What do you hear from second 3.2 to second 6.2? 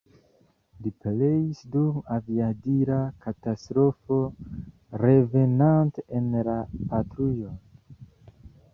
katastrofo revenante